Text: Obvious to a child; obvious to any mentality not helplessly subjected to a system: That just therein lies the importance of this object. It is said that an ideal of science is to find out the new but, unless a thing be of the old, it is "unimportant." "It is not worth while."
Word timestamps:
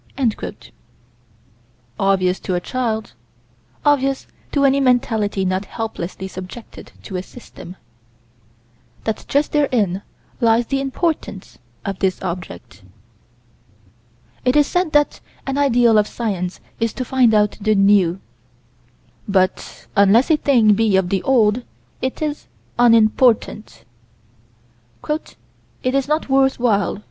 Obvious 1.99 2.39
to 2.39 2.55
a 2.55 2.59
child; 2.59 3.13
obvious 3.85 4.25
to 4.51 4.65
any 4.65 4.79
mentality 4.79 5.45
not 5.45 5.65
helplessly 5.65 6.27
subjected 6.27 6.91
to 7.03 7.17
a 7.17 7.21
system: 7.21 7.75
That 9.03 9.23
just 9.27 9.51
therein 9.51 10.01
lies 10.39 10.65
the 10.65 10.81
importance 10.81 11.59
of 11.85 11.99
this 11.99 12.19
object. 12.23 12.81
It 14.43 14.55
is 14.55 14.65
said 14.65 14.91
that 14.93 15.21
an 15.45 15.59
ideal 15.59 15.99
of 15.99 16.07
science 16.07 16.61
is 16.79 16.93
to 16.93 17.05
find 17.05 17.35
out 17.35 17.59
the 17.61 17.75
new 17.75 18.21
but, 19.27 19.85
unless 19.95 20.31
a 20.31 20.37
thing 20.37 20.73
be 20.73 20.95
of 20.97 21.09
the 21.09 21.21
old, 21.21 21.61
it 22.01 22.23
is 22.23 22.47
"unimportant." 22.79 23.83
"It 25.07 25.93
is 25.93 26.07
not 26.07 26.27
worth 26.27 26.59
while." 26.59 26.97